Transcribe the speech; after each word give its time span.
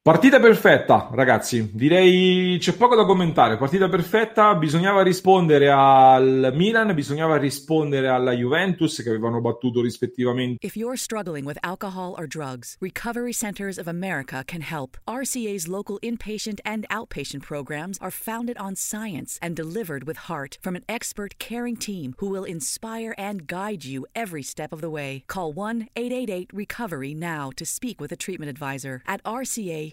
Partita 0.00 0.40
perfetta, 0.40 1.10
ragazzi. 1.12 1.70
Direi 1.74 2.56
c'è 2.58 2.74
poco 2.76 2.94
da 2.96 3.04
commentare. 3.04 3.58
Partita 3.58 3.90
perfetta, 3.90 4.54
bisognava 4.54 5.02
rispondere 5.02 5.68
al 5.68 6.52
Milan, 6.54 6.94
bisognava 6.94 7.36
rispondere 7.36 8.08
alla 8.08 8.32
Juventus 8.32 9.02
che 9.02 9.10
avevano 9.10 9.42
battuto 9.42 9.82
rispettivamente. 9.82 10.64
If 10.64 10.76
you're 10.76 10.96
struggling 10.96 11.44
with 11.44 11.58
alcohol 11.60 12.14
or 12.16 12.26
drugs, 12.26 12.76
Recovery 12.80 13.34
Centers 13.34 13.76
of 13.76 13.86
America 13.86 14.42
can 14.46 14.62
help. 14.62 14.96
RCA's 15.06 15.66
local 15.68 15.98
inpatient 16.00 16.60
and 16.64 16.86
outpatient 16.88 17.42
programs 17.42 17.98
are 18.00 18.10
founded 18.10 18.56
on 18.58 18.76
science 18.76 19.36
and 19.42 19.54
delivered 19.54 20.04
with 20.06 20.26
heart 20.26 20.56
from 20.62 20.74
an 20.74 20.84
expert 20.88 21.38
caring 21.38 21.76
team 21.76 22.14
who 22.16 22.30
will 22.30 22.44
inspire 22.44 23.14
and 23.18 23.46
guide 23.46 23.84
you 23.84 24.06
every 24.14 24.42
step 24.42 24.72
of 24.72 24.80
the 24.80 24.88
way. 24.88 25.24
Call 25.26 25.52
1-888-RECOVERY 25.52 27.14
now 27.14 27.50
to 27.56 27.66
speak 27.66 28.00
with 28.00 28.10
a 28.10 28.16
treatment 28.16 28.48
advisor. 28.48 29.02
At 29.06 29.22
RCA, 29.24 29.92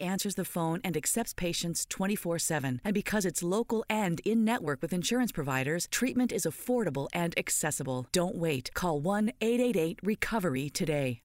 answers 0.00 0.34
the 0.34 0.44
phone 0.44 0.80
and 0.82 0.96
accepts 0.96 1.34
patients 1.34 1.86
24 1.88 2.38
7. 2.38 2.80
And 2.84 2.94
because 2.94 3.24
it's 3.24 3.42
local 3.42 3.84
and 3.88 4.20
in 4.24 4.44
network 4.44 4.82
with 4.82 4.92
insurance 4.92 5.32
providers, 5.32 5.86
treatment 5.90 6.32
is 6.32 6.46
affordable 6.46 7.08
and 7.12 7.34
accessible. 7.36 8.06
Don't 8.12 8.36
wait. 8.36 8.70
Call 8.74 9.00
1 9.00 9.32
888 9.40 10.00
Recovery 10.02 10.70
today. 10.70 11.22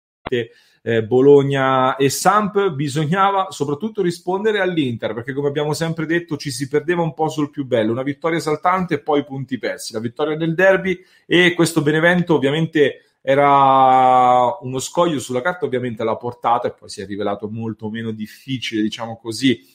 eh, 0.82 1.04
Bologna 1.04 1.96
e 1.96 2.10
Samp 2.10 2.72
bisognava 2.72 3.48
soprattutto 3.52 4.02
rispondere 4.02 4.60
all'Inter 4.60 5.14
perché 5.14 5.34
come 5.34 5.50
abbiamo 5.50 5.74
sempre 5.74 6.06
detto 6.06 6.38
ci 6.38 6.50
si 6.50 6.68
perdeva 6.68 7.02
un 7.02 7.14
po' 7.14 7.30
sul 7.30 7.50
più 7.50 7.66
bello 7.66 7.92
una 7.92 8.04
vittoria 8.04 8.38
esaltante 8.38 8.96
e 8.96 9.00
poi 9.00 9.24
punti 9.24 9.58
persi 9.58 9.94
la 9.94 10.00
vittoria 10.00 10.36
del 10.36 10.56
derby 10.56 10.98
e 11.26 11.54
questo 11.54 11.82
Benevento 11.82 12.36
ovviamente 12.36 13.13
era 13.26 14.58
uno 14.60 14.80
scoglio 14.80 15.18
sulla 15.20 15.42
carta 15.42 15.64
ovviamente 15.64 16.04
l'ha 16.04 16.18
portata 16.18 16.68
e 16.68 16.74
poi 16.74 16.90
si 16.90 17.02
è 17.02 17.06
rivelato 17.06 17.50
molto 17.50 17.90
meno 17.90 18.12
difficile 18.12 18.82
diciamo 18.82 19.18
così 19.18 19.66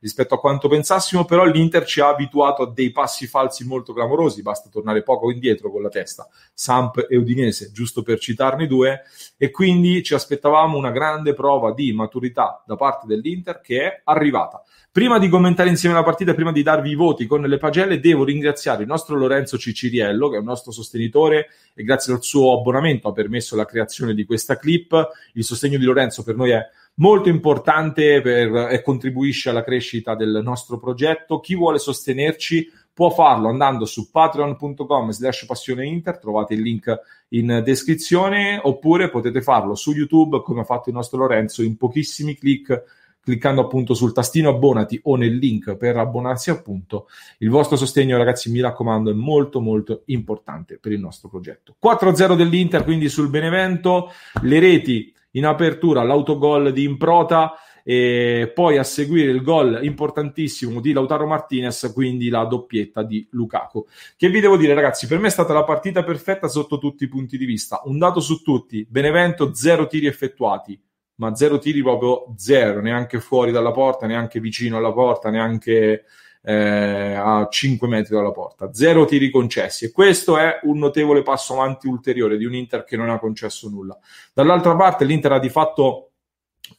rispetto 0.00 0.34
a 0.34 0.38
quanto 0.38 0.68
pensassimo, 0.68 1.24
però 1.24 1.44
l'Inter 1.44 1.84
ci 1.84 2.00
ha 2.00 2.08
abituato 2.08 2.62
a 2.62 2.72
dei 2.72 2.90
passi 2.90 3.26
falsi 3.26 3.66
molto 3.66 3.92
clamorosi, 3.92 4.42
basta 4.42 4.68
tornare 4.68 5.02
poco 5.02 5.30
indietro 5.30 5.70
con 5.70 5.82
la 5.82 5.88
testa, 5.88 6.28
Samp 6.54 7.06
e 7.08 7.16
Udinese, 7.16 7.72
giusto 7.72 8.02
per 8.02 8.18
citarne 8.18 8.66
due, 8.66 9.02
e 9.36 9.50
quindi 9.50 10.02
ci 10.02 10.14
aspettavamo 10.14 10.76
una 10.76 10.90
grande 10.90 11.34
prova 11.34 11.72
di 11.72 11.92
maturità 11.92 12.62
da 12.66 12.76
parte 12.76 13.06
dell'Inter 13.06 13.60
che 13.60 13.82
è 13.82 14.00
arrivata. 14.04 14.62
Prima 14.98 15.20
di 15.20 15.28
commentare 15.28 15.68
insieme 15.68 15.94
la 15.94 16.02
partita, 16.02 16.34
prima 16.34 16.50
di 16.50 16.64
darvi 16.64 16.90
i 16.90 16.96
voti 16.96 17.26
con 17.26 17.42
le 17.42 17.56
pagelle, 17.58 18.00
devo 18.00 18.24
ringraziare 18.24 18.82
il 18.82 18.88
nostro 18.88 19.14
Lorenzo 19.14 19.56
Ciciriello, 19.56 20.28
che 20.28 20.34
è 20.34 20.40
un 20.40 20.44
nostro 20.44 20.72
sostenitore 20.72 21.50
e 21.72 21.84
grazie 21.84 22.12
al 22.12 22.20
suo 22.20 22.58
abbonamento 22.58 23.06
ha 23.06 23.12
permesso 23.12 23.54
la 23.54 23.64
creazione 23.64 24.12
di 24.12 24.24
questa 24.24 24.56
clip. 24.56 25.08
Il 25.34 25.44
sostegno 25.44 25.78
di 25.78 25.84
Lorenzo 25.84 26.24
per 26.24 26.34
noi 26.34 26.50
è 26.50 26.66
molto 26.94 27.28
importante 27.28 28.20
per, 28.20 28.72
e 28.72 28.82
contribuisce 28.82 29.50
alla 29.50 29.62
crescita 29.62 30.16
del 30.16 30.40
nostro 30.42 30.80
progetto. 30.80 31.38
Chi 31.38 31.54
vuole 31.54 31.78
sostenerci 31.78 32.68
può 32.92 33.10
farlo 33.10 33.50
andando 33.50 33.84
su 33.84 34.10
patreon.com 34.10 35.10
slash 35.10 35.46
passione 35.46 35.86
inter, 35.86 36.18
trovate 36.18 36.54
il 36.54 36.62
link 36.62 37.00
in 37.28 37.62
descrizione, 37.64 38.58
oppure 38.60 39.10
potete 39.10 39.42
farlo 39.42 39.76
su 39.76 39.92
YouTube 39.92 40.42
come 40.42 40.62
ha 40.62 40.64
fatto 40.64 40.88
il 40.88 40.96
nostro 40.96 41.18
Lorenzo 41.20 41.62
in 41.62 41.76
pochissimi 41.76 42.36
clic 42.36 42.96
cliccando 43.28 43.60
appunto 43.60 43.92
sul 43.92 44.14
tastino 44.14 44.48
abbonati 44.48 44.98
o 45.04 45.16
nel 45.16 45.36
link 45.36 45.76
per 45.76 45.98
abbonarsi 45.98 46.48
appunto. 46.48 47.08
Il 47.38 47.50
vostro 47.50 47.76
sostegno 47.76 48.16
ragazzi 48.16 48.50
mi 48.50 48.60
raccomando 48.60 49.10
è 49.10 49.14
molto 49.14 49.60
molto 49.60 50.02
importante 50.06 50.78
per 50.78 50.92
il 50.92 50.98
nostro 50.98 51.28
progetto. 51.28 51.76
4-0 51.82 52.34
dell'Inter 52.34 52.84
quindi 52.84 53.10
sul 53.10 53.28
Benevento, 53.28 54.10
le 54.42 54.58
reti 54.60 55.14
in 55.32 55.44
apertura 55.44 56.02
l'autogol 56.02 56.72
di 56.72 56.84
Improta 56.84 57.52
e 57.84 58.50
poi 58.54 58.78
a 58.78 58.82
seguire 58.82 59.30
il 59.30 59.42
gol 59.42 59.80
importantissimo 59.82 60.80
di 60.80 60.92
Lautaro 60.92 61.26
Martinez, 61.26 61.90
quindi 61.92 62.30
la 62.30 62.44
doppietta 62.44 63.02
di 63.02 63.26
Lukaku. 63.32 63.86
Che 64.16 64.28
vi 64.30 64.40
devo 64.40 64.56
dire 64.56 64.72
ragazzi, 64.72 65.06
per 65.06 65.18
me 65.18 65.26
è 65.26 65.30
stata 65.30 65.52
la 65.52 65.64
partita 65.64 66.02
perfetta 66.02 66.48
sotto 66.48 66.78
tutti 66.78 67.04
i 67.04 67.08
punti 67.08 67.36
di 67.36 67.44
vista. 67.44 67.82
Un 67.84 67.98
dato 67.98 68.20
su 68.20 68.42
tutti, 68.42 68.86
Benevento 68.88 69.52
zero 69.54 69.86
tiri 69.86 70.06
effettuati, 70.06 70.80
ma 71.18 71.34
zero 71.34 71.58
tiri 71.58 71.82
proprio 71.82 72.32
zero, 72.36 72.80
neanche 72.80 73.20
fuori 73.20 73.52
dalla 73.52 73.72
porta, 73.72 74.06
neanche 74.06 74.40
vicino 74.40 74.76
alla 74.76 74.92
porta, 74.92 75.30
neanche 75.30 76.04
eh, 76.42 77.14
a 77.14 77.46
5 77.50 77.88
metri 77.88 78.14
dalla 78.14 78.30
porta. 78.30 78.72
Zero 78.72 79.04
tiri 79.04 79.30
concessi 79.30 79.86
e 79.86 79.90
questo 79.90 80.38
è 80.38 80.60
un 80.62 80.78
notevole 80.78 81.22
passo 81.22 81.54
avanti 81.54 81.88
ulteriore 81.88 82.36
di 82.36 82.44
un 82.44 82.54
Inter 82.54 82.84
che 82.84 82.96
non 82.96 83.10
ha 83.10 83.18
concesso 83.18 83.68
nulla. 83.68 83.98
Dall'altra 84.32 84.74
parte 84.76 85.04
l'Inter 85.04 85.32
ha 85.32 85.38
di 85.38 85.50
fatto 85.50 86.07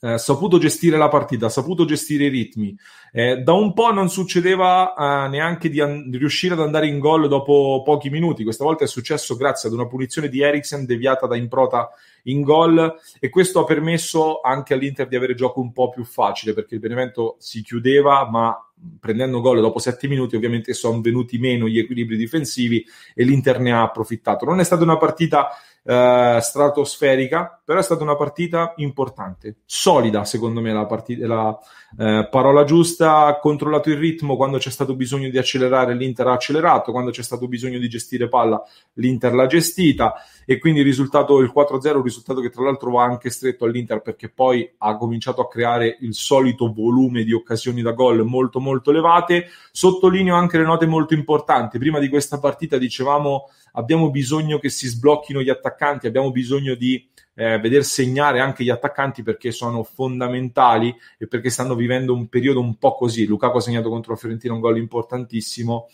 eh, 0.01 0.17
saputo 0.17 0.57
gestire 0.57 0.97
la 0.97 1.09
partita, 1.09 1.47
ha 1.47 1.49
saputo 1.49 1.85
gestire 1.85 2.25
i 2.25 2.29
ritmi. 2.29 2.75
Eh, 3.11 3.37
da 3.37 3.53
un 3.53 3.73
po' 3.73 3.91
non 3.91 4.09
succedeva 4.09 4.93
eh, 4.93 5.29
neanche 5.29 5.69
di, 5.69 5.81
an- 5.81 6.09
di, 6.09 6.17
riuscire 6.17 6.53
ad 6.53 6.61
andare 6.61 6.87
in 6.87 6.99
gol 6.99 7.27
dopo 7.27 7.81
pochi 7.83 8.09
minuti. 8.09 8.43
Questa 8.43 8.63
volta 8.63 8.83
è 8.83 8.87
successo 8.87 9.35
grazie 9.35 9.67
ad 9.67 9.75
una 9.75 9.87
punizione 9.87 10.29
di 10.29 10.41
Eriksen 10.41 10.85
deviata 10.85 11.27
da 11.27 11.35
Improta 11.35 11.89
in 12.23 12.41
gol 12.41 12.95
e 13.19 13.29
questo 13.29 13.59
ha 13.59 13.63
permesso 13.65 14.41
anche 14.41 14.73
all'Inter 14.73 15.07
di 15.07 15.15
avere 15.15 15.35
gioco 15.35 15.59
un 15.59 15.71
po' 15.71 15.89
più 15.89 16.03
facile 16.03 16.53
perché 16.53 16.75
il 16.75 16.81
Benevento 16.81 17.35
si 17.39 17.61
chiudeva 17.63 18.29
ma 18.29 18.55
prendendo 18.99 19.41
gol 19.41 19.59
dopo 19.59 19.79
sette 19.79 20.07
minuti 20.07 20.35
ovviamente 20.35 20.73
sono 20.73 21.01
venuti 21.01 21.37
meno 21.37 21.67
gli 21.67 21.79
equilibri 21.79 22.15
difensivi 22.15 22.85
e 23.13 23.23
l'Inter 23.23 23.59
ne 23.59 23.73
ha 23.73 23.81
approfittato. 23.81 24.45
Non 24.45 24.59
è 24.59 24.63
stata 24.63 24.83
una 24.83 24.97
partita 24.97 25.49
eh, 25.83 26.39
stratosferica, 26.41 27.58
però 27.69 27.81
è 27.81 27.83
stata 27.83 28.01
una 28.01 28.15
partita 28.15 28.73
importante, 28.77 29.57
solida 29.63 30.25
secondo 30.25 30.59
me 30.59 30.73
la, 30.73 30.87
partita, 30.87 31.27
la 31.27 31.55
eh, 31.99 32.27
parola 32.27 32.63
giusta, 32.63 33.27
ha 33.27 33.37
controllato 33.37 33.91
il 33.91 33.97
ritmo 33.97 34.35
quando 34.35 34.57
c'è 34.57 34.71
stato 34.71 34.95
bisogno 34.95 35.29
di 35.29 35.37
accelerare 35.37 35.93
l'Inter 35.93 36.29
ha 36.29 36.31
accelerato, 36.31 36.91
quando 36.91 37.11
c'è 37.11 37.21
stato 37.21 37.47
bisogno 37.47 37.77
di 37.77 37.87
gestire 37.87 38.27
palla 38.27 38.59
l'Inter 38.93 39.35
l'ha 39.35 39.45
gestita 39.45 40.15
e 40.47 40.57
quindi 40.57 40.79
il 40.79 40.85
risultato 40.87 41.37
il 41.41 41.53
4-0, 41.55 41.97
un 41.97 42.01
risultato 42.01 42.41
che 42.41 42.49
tra 42.49 42.63
l'altro 42.63 42.89
va 42.89 43.03
anche 43.03 43.29
stretto 43.29 43.65
all'Inter 43.65 44.01
perché 44.01 44.29
poi 44.29 44.67
ha 44.79 44.97
cominciato 44.97 45.41
a 45.41 45.47
creare 45.47 45.95
il 45.99 46.15
solito 46.15 46.73
volume 46.73 47.23
di 47.23 47.33
occasioni 47.33 47.83
da 47.83 47.91
gol 47.91 48.25
molto 48.25 48.59
molto 48.59 48.89
elevate. 48.89 49.45
Sottolineo 49.71 50.33
anche 50.33 50.57
le 50.57 50.63
note 50.63 50.87
molto 50.87 51.13
importanti. 51.13 51.77
Prima 51.77 51.99
di 51.99 52.09
questa 52.09 52.39
partita 52.39 52.79
dicevamo 52.79 53.47
abbiamo 53.73 54.09
bisogno 54.09 54.57
che 54.57 54.69
si 54.69 54.87
sblocchino 54.87 55.39
gli 55.43 55.49
attaccanti, 55.49 56.07
abbiamo 56.07 56.31
bisogno 56.31 56.73
di 56.73 57.07
eh, 57.33 57.59
veder 57.59 57.83
segnare 57.83 58.39
anche 58.39 58.63
gli 58.63 58.69
attaccanti 58.69 59.23
perché 59.23 59.51
sono 59.51 59.83
fondamentali 59.83 60.95
e 61.17 61.27
perché 61.27 61.49
stanno 61.49 61.75
vivendo 61.75 62.13
un 62.13 62.27
periodo 62.27 62.59
un 62.59 62.77
po' 62.77 62.95
così. 62.95 63.25
Lukaku 63.25 63.57
ha 63.57 63.61
segnato 63.61 63.89
contro 63.89 64.13
la 64.13 64.17
Fiorentina 64.17 64.53
un 64.53 64.59
gol 64.59 64.77
importantissimo 64.77 65.87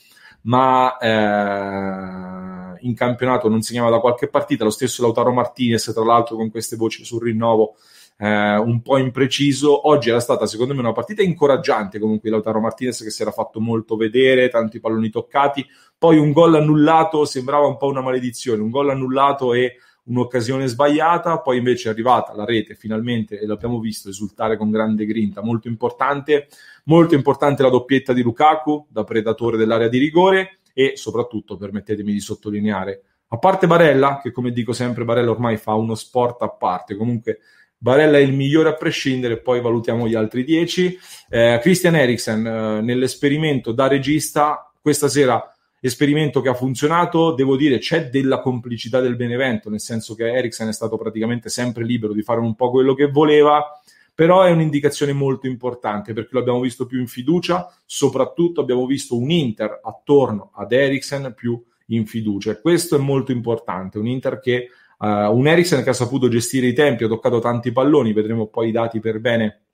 ma 0.46 0.98
eh, 0.98 2.78
in 2.82 2.94
campionato 2.94 3.50
non 3.50 3.62
segnava 3.62 3.90
da 3.90 4.00
qualche 4.00 4.28
partita, 4.28 4.64
lo 4.64 4.70
stesso 4.70 5.02
Lautaro 5.02 5.32
Martinez, 5.32 5.92
tra 5.94 6.04
l'altro 6.04 6.36
con 6.36 6.52
queste 6.52 6.76
voci 6.76 7.04
sul 7.04 7.24
rinnovo 7.24 7.76
eh, 8.18 8.56
un 8.58 8.82
po' 8.82 8.98
impreciso, 8.98 9.88
oggi 9.88 10.10
era 10.10 10.20
stata 10.20 10.46
secondo 10.46 10.74
me 10.74 10.80
una 10.80 10.92
partita 10.92 11.22
incoraggiante 11.22 12.00
comunque 12.00 12.30
Lautaro 12.30 12.60
Martinez 12.60 13.02
che 13.02 13.10
si 13.10 13.22
era 13.22 13.32
fatto 13.32 13.60
molto 13.60 13.96
vedere, 13.96 14.50
tanti 14.50 14.80
palloni 14.80 15.10
toccati, 15.10 15.66
poi 15.98 16.18
un 16.18 16.32
gol 16.32 16.56
annullato 16.56 17.26
sembrava 17.26 17.66
un 17.66 17.78
po' 17.78 17.88
una 17.88 18.02
maledizione, 18.02 18.62
un 18.62 18.70
gol 18.70 18.90
annullato 18.90 19.54
e 19.54 19.78
un'occasione 20.06 20.68
sbagliata, 20.68 21.40
poi 21.40 21.58
invece 21.58 21.90
è 21.90 21.92
arrivata 21.92 22.34
la 22.34 22.46
rete 22.46 22.76
finalmente 22.76 23.40
e 23.40 23.46
l'abbiamo 23.46 23.80
visto 23.80 24.10
esultare 24.10 24.58
con 24.58 24.72
grande 24.72 25.06
grinta, 25.06 25.42
molto 25.42 25.68
importante, 25.68 26.48
molto 26.86 27.16
importante 27.16 27.64
la 27.64 27.70
doppietta 27.70 28.14
di 28.14 28.22
Lukaku 28.22 28.88
da 28.90 29.04
predatore 29.04 29.58
dell'area 29.58 29.88
di 29.88 29.98
rigore 29.98 30.60
e 30.74 30.94
soprattutto 30.96 31.58
permettetemi 31.58 32.12
di 32.12 32.20
sottolineare, 32.20 33.02
a 33.30 33.38
parte 33.38 33.66
Barella, 33.66 34.20
che 34.22 34.32
come 34.32 34.52
dico 34.52 34.72
sempre 34.72 35.04
Barella 35.04 35.32
ormai 35.32 35.58
fa 35.58 35.74
uno 35.74 35.96
sport 35.96 36.42
a 36.44 36.50
parte, 36.50 36.96
comunque 36.96 37.40
Barella 37.78 38.18
è 38.18 38.22
il 38.22 38.34
migliore 38.34 38.70
a 38.70 38.76
prescindere, 38.76 39.42
poi 39.42 39.62
valutiamo 39.62 40.08
gli 40.08 40.16
altri 40.16 40.44
dieci. 40.44 40.98
Eh, 41.30 41.60
Christian 41.62 41.96
Eriksen 41.96 42.46
eh, 42.46 42.82
nell'esperimento 42.82 43.72
da 43.72 43.88
regista 43.88 44.72
questa 44.82 45.08
sera 45.08 45.55
esperimento 45.80 46.42
che 46.42 46.50
ha 46.50 46.54
funzionato, 46.54 47.34
devo 47.34 47.56
dire 47.56 47.78
c'è 47.78 48.10
della 48.10 48.40
complicità 48.40 49.00
del 49.00 49.16
Benevento, 49.16 49.70
nel 49.70 49.80
senso 49.80 50.16
che 50.16 50.32
Eriksen 50.32 50.70
è 50.70 50.74
stato 50.74 50.98
praticamente 50.98 51.50
sempre 51.50 51.84
libero 51.84 52.14
di 52.14 52.24
fare 52.24 52.40
un 52.40 52.56
po' 52.56 52.72
quello 52.72 52.94
che 52.94 53.10
voleva, 53.10 53.80
però 54.14 54.44
è 54.44 54.52
un'indicazione 54.52 55.14
molto 55.14 55.48
importante 55.48 56.14
perché 56.14 56.30
lo 56.32 56.40
abbiamo 56.40 56.62
visto 56.62 56.86
più 56.86 57.00
in 57.00 57.08
fiducia, 57.08 57.72
soprattutto 57.86 58.62
abbiamo 58.62 58.86
visto 58.86 59.18
un 59.18 59.30
Inter 59.30 59.80
attorno 59.84 60.52
ad 60.54 60.72
Eriksen 60.72 61.34
più 61.36 61.62
in 61.88 62.06
fiducia. 62.06 62.52
E 62.52 62.62
questo 62.62 62.96
è 62.96 63.00
molto 63.00 63.32
importante, 63.32 64.00
un 64.00 64.08
Inter 64.08 64.40
che 64.40 64.70
uh, 65.00 65.08
un 65.08 65.48
Eriksen 65.48 65.84
che 65.84 65.90
ha 65.90 65.94
saputo 65.94 66.30
gestire 66.30 66.68
i 66.68 66.74
tempi, 66.74 67.04
ha 67.04 67.08
toccato 67.08 67.40
tanti 67.40 67.72
palloni, 67.72 68.14
vedremo 68.14 68.48
poi 68.48 68.70
i 68.70 68.72
dati 68.72 69.00
per 69.00 69.20
bene 69.20 69.65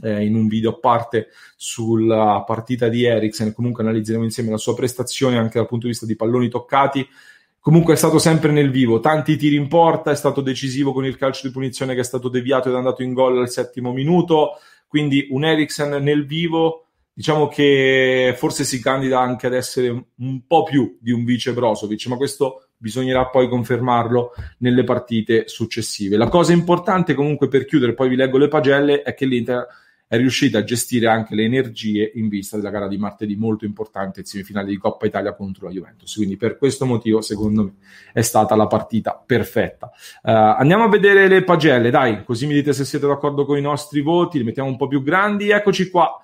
eh, 0.00 0.24
in 0.24 0.34
un 0.34 0.46
video 0.46 0.70
a 0.70 0.78
parte 0.78 1.28
sulla 1.56 2.42
partita 2.46 2.88
di 2.88 3.04
Eriksen, 3.04 3.52
comunque 3.52 3.82
analizzeremo 3.82 4.24
insieme 4.24 4.50
la 4.50 4.56
sua 4.56 4.74
prestazione 4.74 5.38
anche 5.38 5.58
dal 5.58 5.68
punto 5.68 5.86
di 5.86 5.92
vista 5.92 6.06
di 6.06 6.16
palloni 6.16 6.48
toccati. 6.48 7.06
Comunque 7.60 7.94
è 7.94 7.96
stato 7.96 8.18
sempre 8.18 8.50
nel 8.50 8.70
vivo, 8.70 8.98
tanti 8.98 9.36
tiri 9.36 9.54
in 9.54 9.68
porta, 9.68 10.10
è 10.10 10.16
stato 10.16 10.40
decisivo 10.40 10.92
con 10.92 11.04
il 11.04 11.16
calcio 11.16 11.46
di 11.46 11.52
punizione 11.52 11.94
che 11.94 12.00
è 12.00 12.04
stato 12.04 12.28
deviato 12.28 12.68
ed 12.68 12.74
è 12.74 12.78
andato 12.78 13.04
in 13.04 13.12
gol 13.12 13.38
al 13.38 13.50
settimo 13.50 13.92
minuto, 13.92 14.58
quindi 14.88 15.28
un 15.30 15.44
Eriksen 15.44 16.02
nel 16.02 16.26
vivo, 16.26 16.86
diciamo 17.12 17.46
che 17.46 18.34
forse 18.36 18.64
si 18.64 18.80
candida 18.80 19.20
anche 19.20 19.46
ad 19.46 19.54
essere 19.54 20.06
un 20.16 20.40
po' 20.44 20.64
più 20.64 20.98
di 21.00 21.12
un 21.12 21.24
vice 21.24 21.52
Brozovic, 21.52 22.06
ma 22.06 22.16
questo 22.16 22.66
bisognerà 22.82 23.26
poi 23.26 23.48
confermarlo 23.48 24.32
nelle 24.58 24.82
partite 24.82 25.46
successive. 25.46 26.16
La 26.16 26.28
cosa 26.28 26.52
importante 26.52 27.14
comunque 27.14 27.46
per 27.46 27.64
chiudere, 27.64 27.94
poi 27.94 28.08
vi 28.08 28.16
leggo 28.16 28.38
le 28.38 28.48
pagelle, 28.48 29.02
è 29.02 29.14
che 29.14 29.24
l'Inter 29.24 29.66
è 30.08 30.16
riuscita 30.18 30.58
a 30.58 30.64
gestire 30.64 31.06
anche 31.06 31.34
le 31.34 31.44
energie 31.44 32.10
in 32.16 32.28
vista 32.28 32.56
della 32.56 32.68
gara 32.68 32.88
di 32.88 32.98
martedì 32.98 33.34
molto 33.36 33.64
importante 33.64 34.20
in 34.20 34.26
semifinale 34.26 34.66
di 34.66 34.76
Coppa 34.76 35.06
Italia 35.06 35.32
contro 35.32 35.66
la 35.66 35.72
Juventus. 35.72 36.12
Quindi 36.16 36.36
per 36.36 36.58
questo 36.58 36.84
motivo, 36.84 37.22
secondo 37.22 37.62
me, 37.62 37.74
è 38.12 38.20
stata 38.20 38.56
la 38.56 38.66
partita 38.66 39.22
perfetta. 39.24 39.86
Uh, 40.22 40.58
andiamo 40.58 40.84
a 40.84 40.88
vedere 40.88 41.28
le 41.28 41.44
pagelle, 41.44 41.90
dai, 41.90 42.24
così 42.24 42.46
mi 42.46 42.52
dite 42.52 42.72
se 42.74 42.84
siete 42.84 43.06
d'accordo 43.06 43.46
con 43.46 43.56
i 43.56 43.62
nostri 43.62 44.02
voti, 44.02 44.38
li 44.38 44.44
mettiamo 44.44 44.68
un 44.68 44.76
po' 44.76 44.88
più 44.88 45.02
grandi. 45.02 45.50
Eccoci 45.50 45.88
qua. 45.88 46.20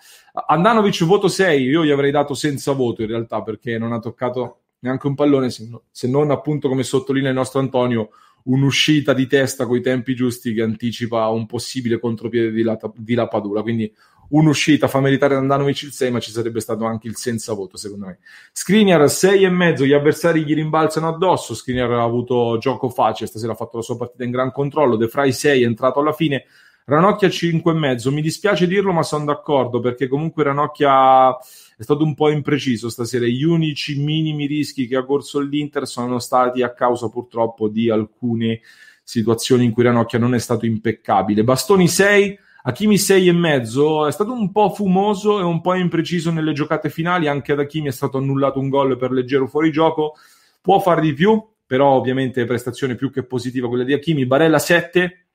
Andanovic 0.49 1.05
voto 1.05 1.29
6, 1.29 1.63
io 1.63 1.85
gli 1.85 1.91
avrei 1.91 2.11
dato 2.11 2.35
senza 2.35 2.73
voto 2.73 3.01
in 3.03 3.09
realtà 3.09 3.43
perché 3.43 3.79
non 3.79 3.93
ha 3.93 4.01
toccato 4.01 4.65
neanche 4.81 5.07
un 5.07 5.15
pallone, 5.15 5.51
se, 5.51 5.67
no, 5.69 5.85
se 5.91 6.09
non 6.09 6.31
appunto 6.31 6.69
come 6.69 6.83
sottolinea 6.83 7.31
il 7.31 7.37
nostro 7.37 7.61
Antonio 7.61 8.11
un'uscita 8.45 9.13
di 9.13 9.27
testa 9.27 9.67
con 9.67 9.77
i 9.77 9.81
tempi 9.81 10.15
giusti 10.15 10.55
che 10.55 10.63
anticipa 10.63 11.29
un 11.29 11.47
possibile 11.47 11.99
contropiede 11.99 12.51
di, 12.51 12.63
la, 12.63 12.79
di 12.97 13.15
Lapadula. 13.15 13.63
Quindi 13.63 13.93
un'uscita 14.31 14.89
fa 14.89 15.01
meritare 15.01 15.35
Andanovic 15.35 15.83
il 15.83 15.93
6, 15.93 16.11
ma 16.11 16.19
ci 16.19 16.31
sarebbe 16.31 16.61
stato 16.61 16.85
anche 16.85 17.09
il 17.09 17.17
senza 17.17 17.53
voto, 17.53 17.77
secondo 17.77 18.07
me. 18.07 18.19
Skriniar 18.53 19.09
6 19.09 19.45
e 19.45 19.51
mezzo, 19.51 19.85
gli 19.85 19.93
avversari 19.93 20.45
gli 20.45 20.55
rimbalzano 20.55 21.09
addosso. 21.09 21.55
Skriniar 21.55 21.91
ha 21.93 22.03
avuto 22.03 22.57
gioco 22.59 22.89
facile, 22.89 23.29
stasera 23.29 23.53
ha 23.53 23.57
fatto 23.57 23.77
la 23.77 23.83
sua 23.83 23.97
partita 23.97 24.25
in 24.25 24.31
gran 24.31 24.53
controllo. 24.53 24.97
De 24.97 25.09
Frey 25.09 25.33
6 25.33 25.63
è 25.63 25.67
entrato 25.67 26.01
alla 26.01 26.13
fine. 26.13 26.45
Ranocchia 26.89 27.29
5 27.29 27.71
e 27.71 27.75
mezzo. 27.75 28.11
Mi 28.11 28.23
dispiace 28.23 28.67
dirlo, 28.67 28.93
ma 28.93 29.03
sono 29.03 29.27
d'accordo 29.27 29.79
perché 29.79 30.09
comunque 30.09 30.43
Ranocchia 30.43 31.37
è 31.37 31.83
stato 31.83 32.03
un 32.03 32.15
po' 32.15 32.31
impreciso 32.31 32.89
stasera. 32.89 33.27
Gli 33.27 33.43
unici 33.43 34.01
minimi 34.01 34.47
rischi 34.47 34.87
che 34.87 34.97
ha 34.97 35.05
corso 35.05 35.39
l'Inter 35.39 35.87
sono 35.87 36.19
stati 36.19 36.63
a 36.63 36.73
causa 36.73 37.11
purtroppo 37.11 37.69
di 37.69 37.91
alcune 37.91 38.63
situazioni 39.03 39.67
in 39.67 39.73
cui 39.73 39.83
Ranocchia 39.83 40.19
non 40.19 40.35
è 40.35 40.39
stato 40.39 40.65
impeccabile. 40.65 41.45
Bastoni 41.45 41.89
6, 41.89 42.39
Hakimi 42.63 42.97
6 42.97 43.29
e 43.29 43.33
mezzo, 43.33 44.07
è 44.07 44.11
stato 44.11 44.33
un 44.33 44.51
po' 44.51 44.71
fumoso 44.71 45.41
e 45.41 45.43
un 45.43 45.61
po' 45.61 45.75
impreciso 45.75 46.31
nelle 46.31 46.55
giocate 46.55 46.89
finali, 46.89 47.29
anche 47.29 47.53
ad 47.53 47.61
Hakimi 47.61 47.89
è 47.89 47.93
stato 47.93 48.17
annullato 48.17 48.61
un 48.61 48.71
gol 48.71 48.97
per 48.97 49.11
leggero 49.11 49.47
fuorigioco, 49.47 50.15
può 50.63 50.81
far 50.81 51.01
di 51.01 51.13
più, 51.13 51.39
però 51.67 51.91
ovviamente 51.91 52.47
prestazione 52.47 52.95
più 52.95 53.11
che 53.11 53.25
positiva 53.25 53.69
quella 53.69 53.85
di 53.85 53.93
Hakimi. 53.93 54.25
Barella 54.25 54.59
7, 54.59 55.28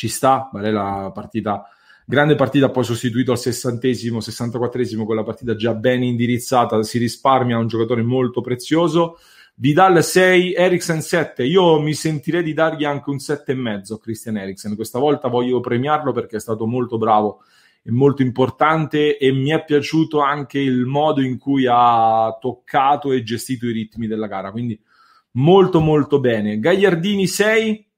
ci 0.00 0.08
sta, 0.08 0.48
Barella 0.50 1.10
partita, 1.12 1.68
grande 2.06 2.34
partita, 2.34 2.70
poi 2.70 2.84
sostituito 2.84 3.32
al 3.32 3.38
sessantesimo, 3.38 4.20
sessantaquattresimo 4.20 5.04
con 5.04 5.14
la 5.14 5.22
partita 5.22 5.54
già 5.54 5.74
ben 5.74 6.02
indirizzata, 6.02 6.82
si 6.82 6.96
risparmia 6.96 7.58
un 7.58 7.66
giocatore 7.66 8.00
molto 8.00 8.40
prezioso. 8.40 9.18
Vidal 9.56 10.02
6, 10.02 10.54
Eriksen 10.54 11.02
7. 11.02 11.44
Io 11.44 11.78
mi 11.82 11.92
sentirei 11.92 12.42
di 12.42 12.54
dargli 12.54 12.84
anche 12.84 13.10
un 13.10 13.16
7,5 13.16 13.92
a 13.92 13.98
Christian 13.98 14.38
Eriksen. 14.38 14.74
Questa 14.74 14.98
volta 14.98 15.28
voglio 15.28 15.60
premiarlo 15.60 16.12
perché 16.12 16.36
è 16.36 16.40
stato 16.40 16.66
molto 16.66 16.96
bravo 16.96 17.42
e 17.82 17.90
molto 17.90 18.22
importante 18.22 19.18
e 19.18 19.32
mi 19.32 19.50
è 19.50 19.62
piaciuto 19.62 20.20
anche 20.20 20.58
il 20.58 20.86
modo 20.86 21.20
in 21.20 21.36
cui 21.36 21.66
ha 21.68 22.38
toccato 22.40 23.12
e 23.12 23.22
gestito 23.22 23.66
i 23.66 23.72
ritmi 23.72 24.06
della 24.06 24.28
gara. 24.28 24.50
Quindi 24.50 24.80
molto 25.32 25.80
molto 25.80 26.20
bene. 26.20 26.58
Gagliardini 26.58 27.26
6, 27.26 27.89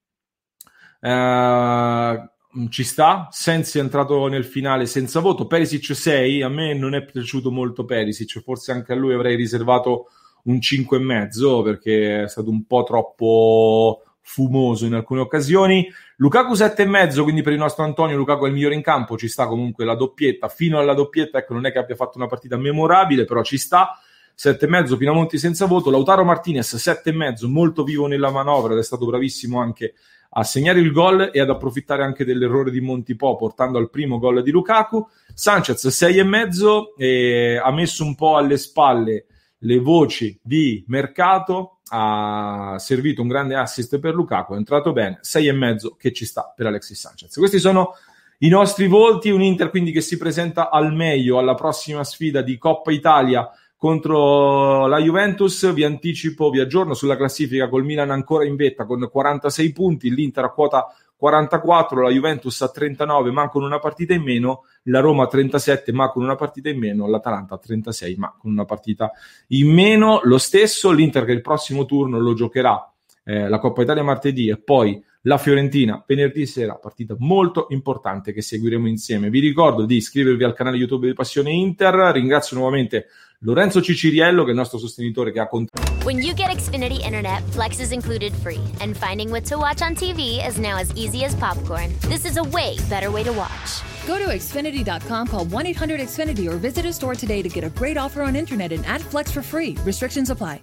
Uh, 1.05 2.31
ci 2.69 2.85
sta, 2.85 3.27
Sensi 3.33 3.79
è 3.79 3.81
entrato 3.81 4.29
nel 4.29 4.45
finale 4.45 4.87
senza 4.87 5.19
voto, 5.19 5.47
Perisic 5.47 5.97
6, 5.97 6.43
a 6.43 6.49
me 6.49 6.75
non 6.75 6.95
è 6.95 7.05
piaciuto 7.05 7.51
molto 7.51 7.85
Perisic, 7.85 8.41
forse 8.41 8.71
anche 8.71 8.93
a 8.93 8.95
lui 8.95 9.13
avrei 9.13 9.35
riservato 9.35 10.09
un 10.45 10.57
5,5 10.57 11.65
perché 11.65 12.23
è 12.23 12.29
stato 12.29 12.51
un 12.51 12.65
po' 12.67 12.85
troppo 12.85 14.03
fumoso 14.21 14.87
in 14.87 14.95
alcune 14.95 15.21
occasioni. 15.21 15.91
Lukaku 16.17 16.53
7,5, 16.53 17.23
quindi 17.23 17.43
per 17.43 17.53
il 17.53 17.59
nostro 17.59 17.83
Antonio 17.83 18.17
Lukaku 18.17 18.45
è 18.45 18.49
il 18.49 18.55
migliore 18.55 18.75
in 18.75 18.83
campo, 18.83 19.17
ci 19.17 19.29
sta 19.29 19.49
comunque 19.49 19.85
la 19.85 19.97
doppietta, 19.97 20.49
fino 20.49 20.79
alla 20.79 20.95
doppietta, 20.95 21.39
ecco 21.39 21.55
non 21.55 21.67
è 21.67 21.73
che 21.73 21.79
abbia 21.79 21.97
fatto 21.97 22.19
una 22.19 22.29
partita 22.29 22.57
memorabile, 22.57 23.25
però 23.25 23.43
ci 23.43 23.59
sta. 23.59 23.99
7,5 24.35 24.97
Pinamonti 24.97 25.39
senza 25.39 25.67
voto, 25.67 25.91
Lautaro 25.91 26.25
Martinez 26.25 26.75
7,5 26.75 27.47
molto 27.49 27.83
vivo 27.83 28.07
nella 28.07 28.31
manovra 28.31 28.73
ed 28.73 28.79
è 28.79 28.83
stato 28.83 29.05
bravissimo 29.05 29.61
anche 29.61 29.95
a 30.35 30.45
segnare 30.45 30.81
il 30.81 30.93
gol 30.93 31.31
e 31.33 31.41
ad 31.41 31.51
approfittare 31.51 32.03
anche 32.03 32.25
dell'errore 32.25 32.71
di 32.71 32.81
Montipò 32.81 33.37
portando 33.37 33.79
al 33.79 33.91
primo 33.91 34.19
gol 34.19 34.43
di 34.43 34.51
Lukaku. 34.51 35.07
Sanchez 35.35 35.87
6,5 35.87 36.95
e 36.97 37.61
ha 37.63 37.71
messo 37.73 38.05
un 38.05 38.15
po' 38.15 38.37
alle 38.37 38.57
spalle 38.57 39.27
le 39.59 39.79
voci 39.79 40.39
di 40.43 40.85
mercato, 40.89 41.81
ha 41.91 42.77
servito 42.79 43.23
un 43.23 43.29
grande 43.29 43.55
assist 43.55 43.99
per 43.99 44.15
Lukaku, 44.15 44.55
è 44.55 44.57
entrato 44.57 44.93
bene, 44.93 45.21
6,5 45.23 45.97
che 45.99 46.13
ci 46.13 46.25
sta 46.25 46.53
per 46.55 46.67
Alexis 46.67 46.99
Sanchez. 46.99 47.35
Questi 47.37 47.59
sono 47.59 47.95
i 48.39 48.49
nostri 48.49 48.89
volti, 48.89 49.31
un 49.31 49.43
Inter 49.43 49.71
quindi 49.71 49.93
che 49.93 50.01
si 50.01 50.17
presenta 50.17 50.71
al 50.71 50.93
meglio 50.95 51.39
alla 51.39 51.55
prossima 51.55 52.03
sfida 52.03 52.43
di 52.43 52.59
Coppa 52.59 52.91
Italia 52.91 53.49
contro 53.83 54.87
la 54.87 55.01
Juventus. 55.01 55.73
Vi 55.73 55.83
anticipo, 55.83 56.51
vi 56.51 56.61
aggiorno 56.61 56.95
sulla 56.95 57.17
classifica 57.17 57.69
col 57.69 57.85
Milan 57.85 58.13
ancora 58.13 58.45
in 58.45 58.55
vetta 58.55 58.85
con 58.85 59.09
46 59.11 59.73
punti, 59.73 60.15
l'Inter 60.15 60.45
a 60.45 60.51
quota 60.51 60.87
44, 61.17 62.01
la 62.01 62.11
Juventus 62.11 62.61
a 62.63 62.69
39 62.69 63.33
ma 63.33 63.49
con 63.49 63.65
una 63.65 63.81
partita 63.81 64.15
in 64.15 64.23
meno, 64.23 64.67
la 64.85 65.01
Roma 65.01 65.25
a 65.25 65.27
37 65.27 65.91
ma 65.91 66.11
con 66.11 66.23
una 66.23 66.37
partita 66.37 66.69
in 66.69 66.79
meno, 66.79 67.09
l'Atalanta 67.09 67.57
a 67.57 67.59
36 67.59 68.15
ma 68.15 68.33
con 68.39 68.53
una 68.53 68.65
partita 68.65 69.11
in 69.49 69.73
meno. 69.73 70.21
Lo 70.23 70.39
stesso 70.39 70.93
l'Inter 70.93 71.25
che 71.25 71.33
il 71.33 71.41
prossimo 71.41 71.85
turno 71.85 72.21
lo 72.21 72.35
giocherà 72.35 72.89
eh, 73.25 73.49
la 73.49 73.59
Coppa 73.59 73.83
Italia 73.83 74.05
martedì 74.05 74.49
e 74.49 74.59
poi 74.59 75.03
la 75.23 75.39
Fiorentina 75.39 76.03
venerdì 76.07 76.47
sera, 76.47 76.75
partita 76.75 77.15
molto 77.19 77.67
importante 77.71 78.33
che 78.33 78.43
seguiremo 78.43 78.89
insieme. 78.89 79.31
Vi 79.31 79.41
ricordo 79.41 79.85
di 79.85 79.97
iscrivervi 79.97 80.43
al 80.43 80.55
canale 80.55 80.77
YouTube 80.77 81.07
di 81.07 81.15
Passione 81.15 81.53
Inter. 81.53 81.95
Ringrazio 82.13 82.57
nuovamente 82.57 83.07
Lorenzo 83.41 83.81
Ciciriello, 83.81 84.43
che 84.43 84.49
è 84.49 84.53
il 84.53 84.59
nostro 84.59 84.79
sostenitore 84.79 85.33
che 85.33 85.41
ha 85.41 85.49
contattato. 85.49 86.05
When 86.05 86.19
you 86.19 86.35
get 86.35 86.51
Xfinity 86.51 87.05
Internet, 87.05 87.43
Flex 87.51 87.79
is 87.79 87.93
included 87.93 88.33
free, 88.33 88.61
and 88.81 88.97
finding 88.97 89.31
what 89.31 89.45
to 89.49 89.57
watch 89.57 89.83
on 89.83 89.95
TV 89.95 90.45
is 90.45 90.59
now 90.59 90.77
as 90.77 90.91
easy 90.97 91.25
as 91.25 91.35
popcorn. 91.35 91.93
This 92.09 92.25
is 92.25 92.37
a 92.37 92.43
way 92.43 92.77
better 92.89 93.11
way 93.11 93.23
to 93.23 93.33
watch. 93.33 93.83
Go 94.07 94.19
to 94.19 94.27
Xfinity.com, 94.27 95.29
call 95.29 95.45
1 95.45 95.67
800 95.67 96.01
Xfinity, 96.01 96.49
or 96.49 96.57
visit 96.57 96.85
a 96.85 96.93
store 96.93 97.15
today 97.15 97.43
to 97.43 97.49
get 97.49 97.63
a 97.63 97.71
great 97.71 97.97
offer 97.97 98.23
on 98.23 98.35
internet 98.35 98.73
and 98.73 98.85
add 98.87 99.01
Flex 99.01 99.31
for 99.31 99.43
free. 99.43 99.77
Restrictions 99.85 100.31
apply. 100.31 100.63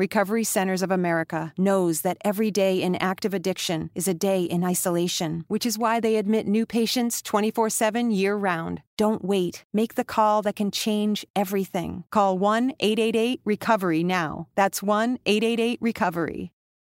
Recovery 0.00 0.44
Centers 0.44 0.80
of 0.80 0.90
America 0.90 1.52
knows 1.58 2.00
that 2.00 2.16
every 2.24 2.50
day 2.50 2.80
in 2.80 2.96
active 3.02 3.34
addiction 3.34 3.90
is 3.94 4.08
a 4.08 4.14
day 4.14 4.44
in 4.44 4.64
isolation, 4.64 5.44
which 5.48 5.66
is 5.66 5.76
why 5.76 6.00
they 6.00 6.16
admit 6.16 6.46
new 6.46 6.64
patients 6.64 7.20
24 7.20 7.68
7 7.68 8.10
year 8.10 8.34
round. 8.34 8.82
Don't 8.96 9.22
wait. 9.22 9.66
Make 9.74 9.96
the 9.96 10.04
call 10.04 10.40
that 10.40 10.56
can 10.56 10.70
change 10.70 11.26
everything. 11.36 12.04
Call 12.08 12.38
1 12.38 12.72
888 12.80 13.42
Recovery 13.44 14.02
now. 14.02 14.48
That's 14.54 14.82
1 14.82 15.18
888 15.26 15.78
Recovery. 15.82 16.50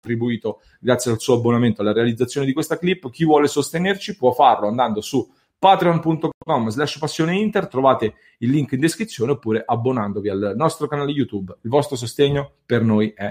contribuito 0.02 0.60
grazie 0.78 1.12
al 1.12 1.20
suo 1.20 1.36
abbonamento 1.36 1.80
alla 1.80 1.94
realizzazione 1.94 2.44
di 2.44 2.52
questa 2.52 2.78
clip. 2.78 3.10
Chi 3.10 3.24
vuole 3.24 3.48
sostenerci 3.48 4.14
può 4.14 4.32
farlo 4.32 4.68
andando 4.68 5.00
su 5.00 5.26
patreon.com 5.60 6.70
slash 6.70 6.98
passione 6.98 7.36
inter, 7.36 7.68
trovate 7.68 8.14
il 8.38 8.50
link 8.50 8.72
in 8.72 8.80
descrizione 8.80 9.32
oppure 9.32 9.62
abbonandovi 9.64 10.30
al 10.30 10.54
nostro 10.56 10.88
canale 10.88 11.12
YouTube. 11.12 11.58
Il 11.60 11.68
vostro 11.68 11.96
sostegno 11.96 12.54
per 12.64 12.82
noi 12.82 13.12
è 13.14 13.30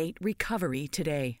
1-888 0.00 0.16
recovery 0.20 0.88
today. 0.88 1.40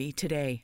today. 0.09 0.63